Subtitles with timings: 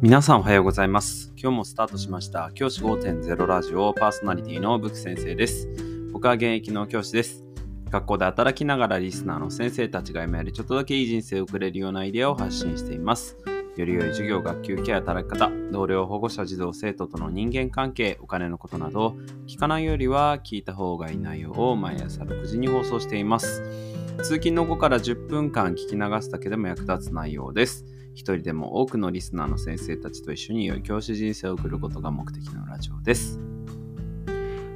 [0.00, 1.32] 皆さんおはようございます。
[1.36, 2.52] 今日もスタートしました。
[2.54, 5.68] 教師5.0ラジオパーソナリティのブク先生です。
[6.12, 7.44] 僕は現役の教師です。
[7.90, 13.36] 学校で働きながらリスナーの先生たちが今よりちょっとだけいい人生を送れるようなアイデアを発信しています。
[13.76, 19.16] より良い授業、学級ケア、働き方、同僚、保護者、児童、生徒との人間関係、お金のことなど、
[19.48, 23.64] 聞かないよりは聞いた方がいい内容を毎朝6時に放送しています。
[24.18, 27.84] 通勤の後から10分間聞き流すだけでも役立つ内容です。
[28.18, 33.38] 一人でも多くのリスナーの先生たちと一緒に良い教師人生を送ることが目的のラジオです。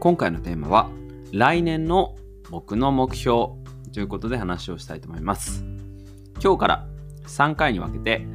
[0.00, 0.88] 今回のテーマは、
[1.32, 2.16] 来年の
[2.50, 3.48] 僕の目標
[3.92, 5.66] ということで話をしたいと思います。
[6.42, 6.86] 今日から
[7.26, 8.26] 3回に分けて、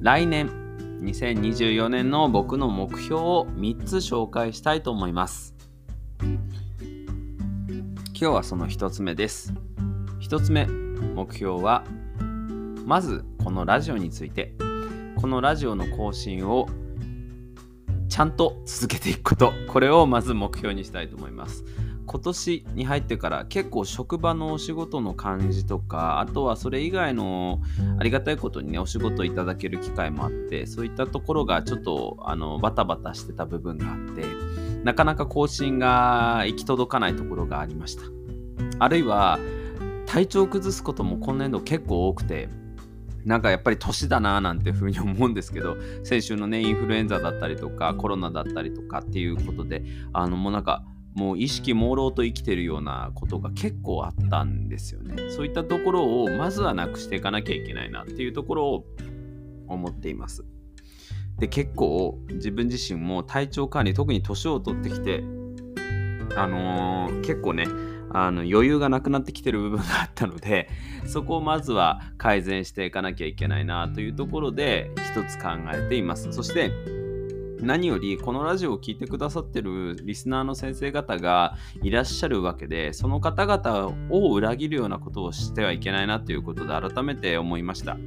[0.00, 0.48] 来年
[1.02, 5.54] 2024年の僕の目標を3つ紹介したいと思います。
[6.22, 6.38] 今
[8.14, 9.52] 日はその1つ目です。
[10.22, 11.84] 1つ目、目標は
[12.88, 14.54] まずこのラジオについて
[15.20, 16.66] このラジオの更新を
[18.08, 21.66] ちゃんと続けていくことこれをまず目標にしたいと思います。
[22.06, 27.60] 今年に入ってから結構職場のお仕事の感じとかあとはそれ以外の
[27.98, 34.24] ありがたいことにねお仕事いただける機会もあってそういったところがちょっとあのバタバタしてた部分があって
[34.82, 38.04] なかなか更新が行き届かないところがありました。
[38.78, 39.38] あるいは
[40.06, 42.48] 体調を崩すことも今年度結構多くて
[43.28, 50.82] なんかやっぱり年だななんていうふうに思うんですけど先週のねインフルエンザだったりとかコロナだったりとかっていうことであのもうなんか
[51.14, 55.30] もう意識朦朧と生きてるようなことが結構あったんですよね。
[55.30, 58.86] そういったところをまずはなくしていかなきゃいけないなっていうところを
[59.66, 60.46] 思っています。
[61.38, 65.22] で結構自分自身も体調管理特に年を取ってきて
[66.34, 67.66] あのー結構ね
[68.10, 70.68] あの余裕がなくなってきてる部分があったので
[71.06, 76.32] そこをまずは改善していかなきゃいけないなというところで一つ考えています。
[76.32, 76.72] そして
[77.60, 87.98] 何よりこのラジオを聴いてくださってるリスナーの先生方がいらっしゃるわけでその方々を裏切るようなことをしてはいけないなということで改めて思いました。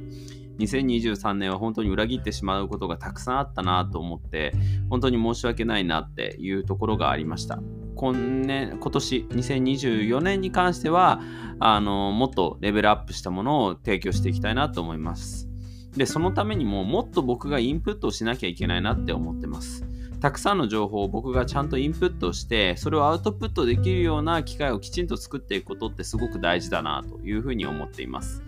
[0.58, 4.52] 2023年は本当に裏切ってしまうことがたくさんあったなと思って
[4.90, 7.60] 本当に申し訳ないなっていうところがありました。
[7.94, 8.14] 今
[8.46, 11.20] 年今年2024年に関しては
[11.58, 15.48] あのもっとレベルアップしたものを提供していきたいなと思います。
[15.96, 19.84] でそのためにももっと僕がインプットをしなきゃいけないなって思ってます。
[20.20, 28.42] たくさんの情報を僕がちゃんとインプットしてそれをアウトプットできるような機会をきちんと作っていくことってすごく大事だなというふうに思っています。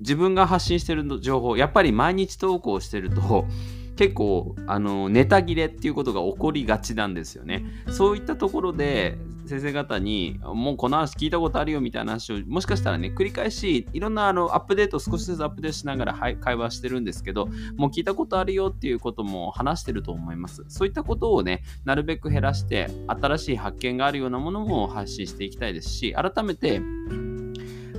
[0.00, 3.46] 自分が発信してる情報やっぱり毎日投稿してると
[3.96, 7.64] 結構あのネタ切れっていうことが起こりがちなんですよね。
[7.88, 17.46] そういったところで先生方にもうこの話聞いたことあるよみたいな話をもしかしたらね繰り返しいろんなあのアップデートを少しずつアップデートしながら、はい、会話してるんですけど
[17.76, 20.64] もう聞いたことあるよっていうことも話してると思います。
[20.68, 26.82] そういったことをねなるべく減らして新しい発見があるようなものも発信していきたいですし改めて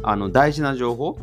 [0.03, 1.17] あの大事な情報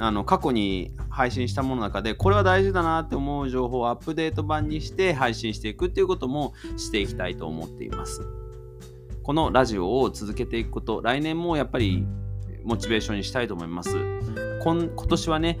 [0.00, 8.22] あの過去に配信したものの中でこれは大事だなって思う情報をアップデート版にして配信していくっていうこともしていきたいと思っています。
[9.22, 12.06] このラジオを続けていくこと来年もやっぱり
[12.64, 13.96] モチベーションにしたいと思います。
[14.62, 15.60] 今年はね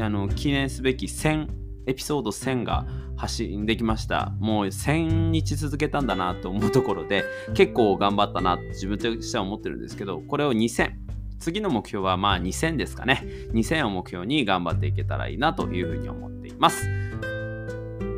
[0.00, 1.48] あの記念すべき1000
[1.86, 2.86] エピソード1000が
[3.16, 4.32] 発信できました。
[4.40, 11.09] もう1000日続けたんだなと思うところで結構頑張ったな自分としては思ってるんですけどこれを2000
[11.40, 13.24] 次の目標はまあ2000ですかね。
[13.52, 16.86] 2000を目標に頑張っていけたらいいなというふうに思っています。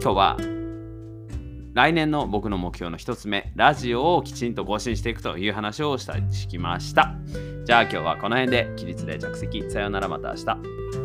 [0.03, 0.37] 今日は
[1.75, 7.15] 来年の僕の目標の1つ目、ラジオをきちんと更新していくという話をしたりしきました。
[7.65, 9.71] じゃあ今日はこの辺で起立で着席。
[9.71, 11.02] さようならまた明日。